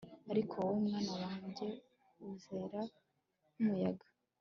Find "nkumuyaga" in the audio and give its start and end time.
3.53-4.07